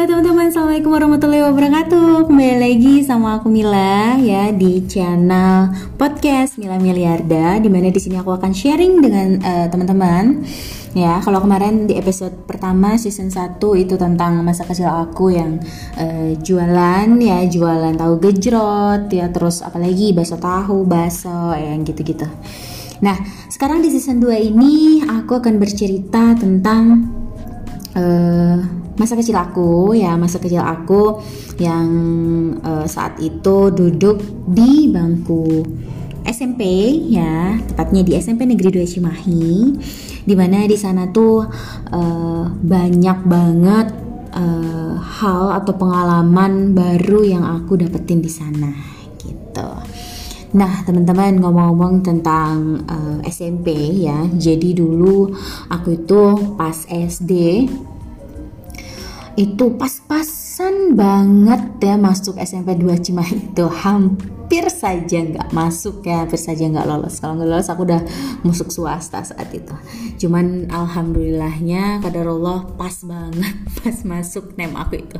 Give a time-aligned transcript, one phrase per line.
[0.00, 2.24] Halo teman-teman, Assalamualaikum warahmatullahi wabarakatuh.
[2.24, 8.16] Kembali lagi sama aku Mila ya di channel podcast Mila Miliarda Di mana di sini
[8.16, 10.40] aku akan sharing dengan uh, teman-teman.
[10.96, 15.60] Ya, kalau kemarin di episode pertama season 1 itu tentang masa kecil aku yang
[16.00, 22.24] uh, jualan ya Jualan tahu gejrot ya Terus apalagi bakso tahu, bakso ya gitu-gitu.
[23.04, 23.20] Nah,
[23.52, 27.04] sekarang di season 2 ini aku akan bercerita tentang
[28.00, 31.24] uh, masa kecil aku ya masa kecil aku
[31.56, 31.88] yang
[32.60, 35.64] uh, saat itu duduk di bangku
[36.28, 36.60] SMP
[37.08, 39.48] ya tepatnya di SMP Negeri 2 Cimahi
[40.20, 41.48] di mana di sana tuh
[41.88, 43.88] uh, banyak banget
[44.36, 48.68] uh, hal atau pengalaman baru yang aku dapetin di sana
[49.16, 49.70] gitu.
[50.50, 53.70] Nah, teman-teman ngomong-ngomong tentang uh, SMP
[54.02, 54.26] ya.
[54.26, 55.30] Jadi dulu
[55.70, 56.22] aku itu
[56.58, 57.64] pas SD
[59.40, 63.64] itu pas-pasan banget ya masuk SMP 2 Cimahi itu.
[63.72, 67.24] Hampir saja nggak masuk ya hampir saja nggak lolos.
[67.24, 68.04] Kalau nggak lolos aku udah
[68.44, 69.72] masuk swasta saat itu.
[70.20, 75.16] Cuman alhamdulillahnya Allah pas banget pas masuk nem aku itu.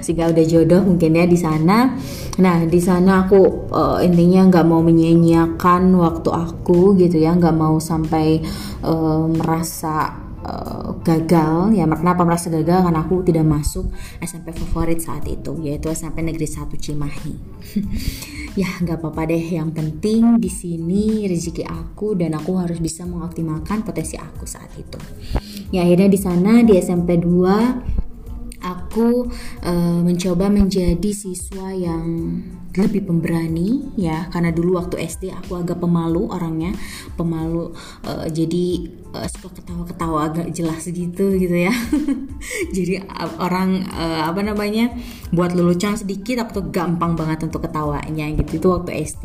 [0.00, 1.92] Sehingga udah jodoh mungkin ya di sana.
[2.40, 7.36] Nah di sana aku uh, intinya nggak mau menyanyiakan waktu aku gitu ya.
[7.36, 8.40] Nggak mau sampai
[8.80, 12.84] uh, merasa uh, gagal ya kenapa merasa gagal?
[12.86, 13.90] Karena aku tidak masuk
[14.22, 17.34] SMP favorit saat itu yaitu SMP Negeri 1 Cimahi.
[18.58, 23.86] Ya nggak apa-apa deh yang penting di sini rezeki aku dan aku harus bisa mengoptimalkan
[23.86, 24.98] potensi aku saat itu.
[25.70, 27.97] Ya akhirnya di sana di SMP 2
[28.62, 29.30] aku
[29.64, 32.38] uh, mencoba menjadi siswa yang
[32.74, 34.26] lebih pemberani ya.
[34.30, 36.74] Karena dulu waktu SD aku agak pemalu orangnya
[37.14, 37.74] pemalu
[38.06, 41.74] uh, jadi uh, suka ketawa-ketawa agak jelas gitu gitu ya.
[42.76, 43.02] Jadi
[43.42, 44.94] orang uh, apa namanya
[45.34, 48.62] buat lelucon sedikit aku tuh gampang banget untuk ketawanya gitu.
[48.62, 49.24] Itu waktu SD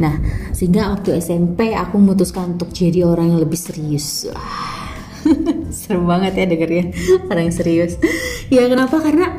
[0.00, 0.18] nah
[0.50, 4.26] sehingga waktu SMP aku memutuskan untuk jadi orang yang lebih serius
[5.74, 6.84] Serem banget ya dengernya
[7.28, 7.98] orang yang serius.
[8.52, 9.00] Ya kenapa?
[9.00, 9.34] Karena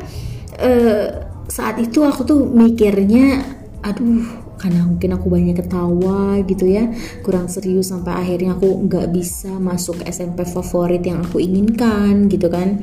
[0.60, 1.06] uh,
[1.46, 3.42] saat itu aku tuh mikirnya,
[3.86, 6.88] aduh karena mungkin aku banyak ketawa gitu ya
[7.20, 12.80] kurang serius sampai akhirnya aku nggak bisa masuk SMP favorit yang aku inginkan gitu kan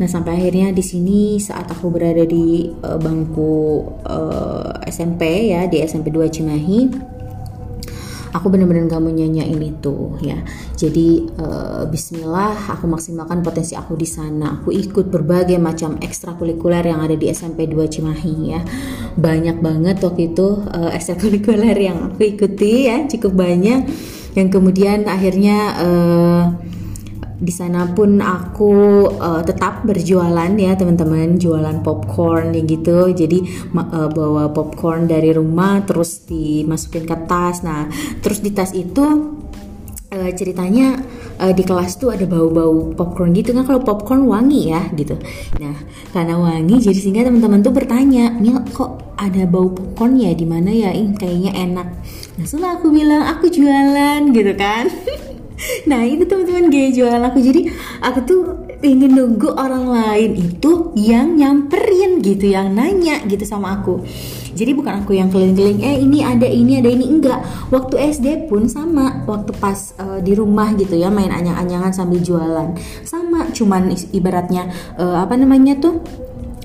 [0.00, 5.84] nah sampai akhirnya di sini saat aku berada di uh, bangku uh, SMP ya di
[5.84, 6.78] SMP 2 Cimahi
[8.32, 10.40] aku benar-benar gak mau nyanyain itu ya.
[10.74, 14.58] Jadi uh, Bismillah aku maksimalkan potensi aku di sana.
[14.58, 18.60] Aku ikut berbagai macam ekstrakurikuler yang ada di SMP 2 Cimahi ya.
[19.14, 23.04] Banyak banget waktu itu uh, ekstrakurikuler yang aku ikuti ya.
[23.06, 23.86] Cukup banyak.
[24.32, 26.44] Yang kemudian akhirnya uh,
[27.42, 28.70] di sana pun aku
[29.18, 31.42] uh, tetap berjualan ya teman-teman.
[31.42, 33.10] Jualan popcorn ya gitu.
[33.10, 33.42] Jadi
[33.74, 37.66] uh, bawa popcorn dari rumah terus dimasukin ke tas.
[37.66, 37.90] Nah
[38.22, 39.02] terus di tas itu
[40.14, 41.02] uh, ceritanya
[41.42, 43.50] uh, di kelas tuh ada bau-bau popcorn gitu.
[43.50, 45.18] Kan kalau popcorn wangi ya gitu.
[45.58, 45.74] Nah
[46.14, 50.30] karena wangi jadi sehingga teman-teman tuh bertanya Mil kok ada bau popcorn ya?
[50.30, 50.94] Di mana ya?
[50.94, 51.88] Ini kayaknya enak.
[52.38, 54.86] Nah setelah aku bilang aku jualan gitu kan
[55.90, 57.38] nah itu teman-teman gaya jualan aku.
[57.42, 57.60] Jadi
[58.02, 58.40] aku tuh
[58.82, 64.02] ingin nunggu orang lain itu yang nyamperin gitu yang nanya gitu sama aku.
[64.52, 67.08] Jadi bukan aku yang keliling-keliling eh ini ada ini ada ini.
[67.08, 67.40] Enggak.
[67.72, 69.24] Waktu SD pun sama.
[69.24, 72.76] Waktu pas uh, di rumah gitu ya main anyang-anyangan sambil jualan.
[73.06, 74.68] Sama cuman ibaratnya
[75.00, 76.04] uh, apa namanya tuh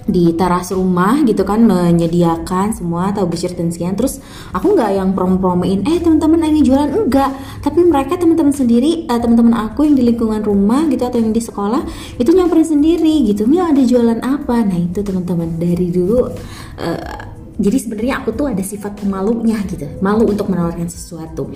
[0.08, 3.94] di teras rumah gitu kan menyediakan semua tahu gejrot dan sekian.
[4.00, 4.24] Terus
[4.56, 6.88] aku nggak yang prom-promoin eh teman-teman ini jualan?
[6.88, 7.36] Enggak.
[7.60, 11.44] Tapi mereka teman-teman sendiri uh, teman-teman aku yang di lingkungan rumah gitu atau yang di
[11.44, 11.84] sekolah
[12.16, 13.44] itu nyamperin sendiri gitu.
[13.44, 14.64] Mil ada jualan apa?
[14.64, 16.32] Nah itu teman-teman dari dulu
[16.80, 17.27] uh,
[17.58, 21.50] jadi sebenarnya aku tuh ada sifat pemalunya gitu malu untuk menawarkan sesuatu.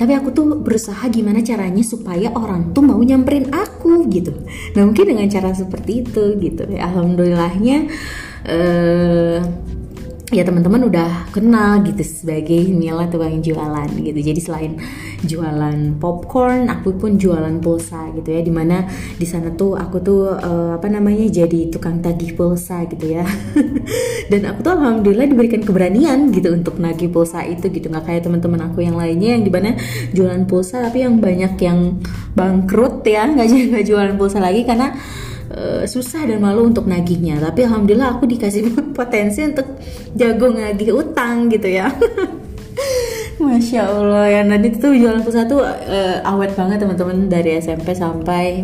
[0.00, 4.32] Tapi aku tuh berusaha gimana caranya supaya orang tuh mau nyamperin aku gitu.
[4.72, 6.64] Nah mungkin dengan cara seperti itu gitu.
[6.72, 7.92] Ya alhamdulillahnya
[8.48, 9.38] uh,
[10.32, 14.16] ya teman-teman udah kenal gitu sebagai Mila tukang jualan gitu.
[14.16, 14.72] Jadi selain
[15.20, 18.40] jualan popcorn aku pun jualan pulsa gitu ya.
[18.40, 18.88] Di mana
[19.20, 23.28] di sana tuh aku tuh uh, apa namanya jadi tukang tagih pulsa gitu ya.
[24.32, 27.92] Dan aku tuh alhamdulillah diberikan keberanian gitu untuk nagih pulsa itu gitu.
[27.92, 29.76] Nggak kayak teman-teman aku yang lainnya yang di mana
[30.16, 32.00] jualan pulsa tapi yang banyak yang
[32.32, 33.28] bangkrut ya.
[33.28, 34.96] Nggak jualan pulsa lagi karena
[35.50, 37.42] uh, susah dan malu untuk nagihnya.
[37.42, 39.66] Tapi alhamdulillah aku dikasih potensi untuk
[40.14, 41.90] jago nagih utang gitu ya.
[43.42, 44.40] Masya Allah ya.
[44.46, 48.62] Nanti tuh jualan pulsa tuh uh, awet banget teman-teman dari SMP sampai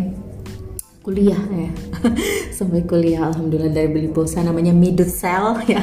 [1.08, 1.72] kuliah ya.
[2.58, 5.81] Sampai kuliah alhamdulillah dari beli pulsa namanya Midusel ya.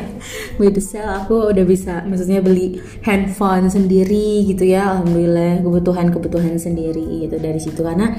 [0.62, 7.58] Midusel aku udah bisa maksudnya beli handphone sendiri gitu ya alhamdulillah kebutuhan-kebutuhan sendiri gitu dari
[7.58, 7.82] situ.
[7.82, 8.14] Karena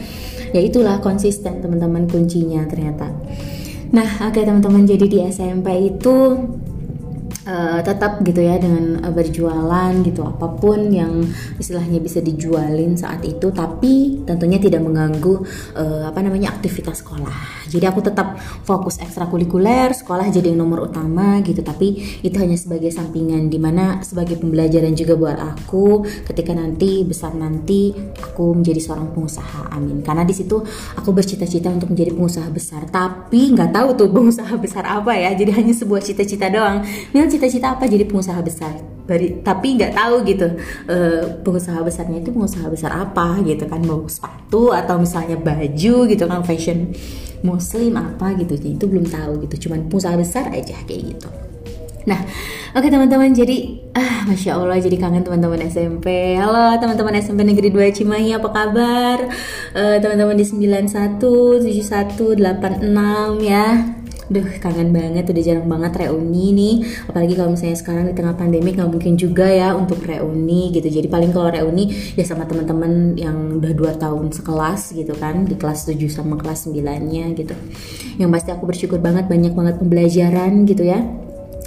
[0.50, 3.14] ya itulah konsisten teman-teman kuncinya ternyata.
[3.94, 6.42] Nah oke okay, teman-teman jadi di SMP itu
[7.46, 11.24] uh, tetap gitu ya dengan uh, berjualan gitu apa pun yang
[11.56, 15.46] istilahnya bisa dijualin saat itu tapi tentunya tidak mengganggu
[15.78, 17.66] uh, apa namanya aktivitas sekolah.
[17.66, 21.62] Jadi aku tetap fokus ekstrakurikuler sekolah jadi yang nomor utama gitu.
[21.62, 27.34] Tapi itu hanya sebagai sampingan di mana sebagai pembelajaran juga buat aku ketika nanti besar
[27.34, 30.02] nanti aku menjadi seorang pengusaha amin.
[30.02, 30.62] Karena di situ
[30.98, 32.86] aku bercita-cita untuk menjadi pengusaha besar.
[32.90, 36.82] Tapi nggak tahu tuh pengusaha besar apa ya jadi hanya sebuah cita-cita doang.
[37.14, 38.74] Mil cita-cita apa jadi pengusaha besar
[39.06, 40.48] Bari, tapi nggak tahu gitu
[40.90, 46.24] uh, pengusaha besarnya itu pengusaha besar apa gitu kan mau sepatu atau misalnya baju gitu
[46.26, 46.90] kan fashion
[47.46, 51.30] muslim apa gitu jadi itu belum tahu gitu cuman pengusaha besar aja kayak gitu
[52.06, 52.22] Nah,
[52.70, 56.38] oke okay, teman-teman, jadi ah masya Allah jadi kangen teman-teman SMP.
[56.38, 59.26] Halo teman-teman SMP Negeri 2 Cimahi, apa kabar?
[59.74, 61.18] Uh, teman-teman di 91,
[61.66, 63.66] 71, 86 ya.
[64.26, 66.74] Duh kangen banget udah jarang banget reuni nih.
[67.06, 70.90] Apalagi kalau misalnya sekarang di tengah pandemi nggak mungkin juga ya untuk reuni gitu.
[70.90, 75.54] Jadi paling kalau reuni ya sama teman-teman yang udah 2 tahun sekelas gitu kan Di
[75.54, 77.54] kelas 7 sama kelas 9 nya gitu.
[78.18, 81.06] Yang pasti aku bersyukur banget banyak banget pembelajaran gitu ya.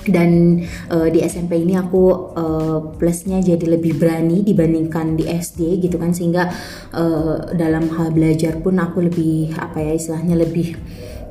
[0.10, 5.96] Dan uh, di SMP ini aku uh, plusnya jadi lebih berani dibandingkan di SD gitu
[5.96, 6.12] kan.
[6.12, 6.52] Sehingga
[6.92, 10.76] uh, dalam hal belajar pun aku lebih apa ya istilahnya lebih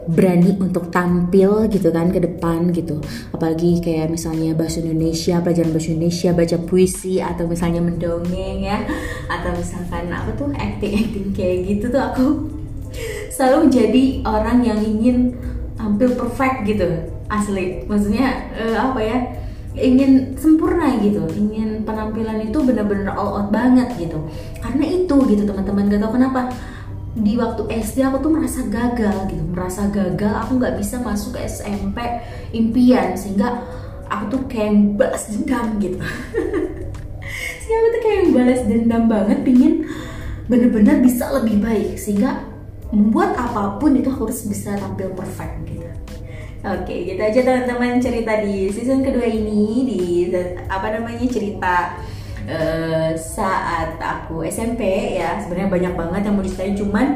[0.08, 2.96] berani untuk tampil gitu kan ke depan gitu.
[3.30, 8.88] Apalagi kayak misalnya bahasa Indonesia pelajaran bahasa Indonesia baca puisi atau misalnya mendongeng ya.
[9.28, 12.26] Atau misalkan apa tuh acting acting kayak gitu tuh aku
[13.34, 15.36] selalu menjadi orang yang ingin
[15.76, 16.88] tampil perfect gitu
[17.28, 17.84] asli.
[17.84, 19.18] Maksudnya uh, apa ya
[19.76, 21.20] ingin sempurna gitu.
[21.36, 24.24] Ingin penampilan itu benar-benar all out banget gitu.
[24.58, 25.92] Karena itu gitu teman-teman.
[25.92, 26.48] Gak tau kenapa
[27.16, 31.48] di waktu SD aku tuh merasa gagal gitu merasa gagal aku nggak bisa masuk ke
[31.48, 31.98] SMP
[32.52, 33.64] impian sehingga
[34.08, 36.00] aku tuh kayak balas dendam gitu.
[37.60, 39.84] Sehingga aku tuh kayak balas dendam banget pingin
[40.48, 42.40] bener-bener bisa lebih baik sehingga
[42.88, 45.84] membuat apa pun itu harus bisa tampil perfect gitu.
[46.64, 50.02] Oke, gitu aja teman-teman cerita di season kedua ini di
[50.66, 52.00] apa namanya cerita
[52.48, 57.06] uh, saat aku SMP ya sebenarnya banyak banget yang mau diceritain cuman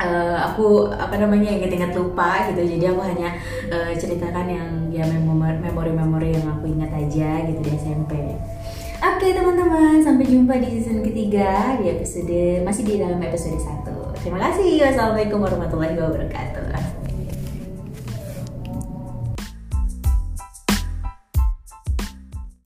[0.00, 3.36] uh, aku apa namanya inget-inget lupa gitu jadi aku hanya
[3.68, 8.12] uh, ceritakan yang ya memori-memori yang aku ingat aja gitu di SMP.
[8.98, 14.42] Oke teman-teman, sampai jumpa di season ketiga di episode masih di dalam episode 1 Terima
[14.42, 14.82] kasih.
[14.82, 16.87] Wassalamualaikum warahmatullahi wabarakatuh.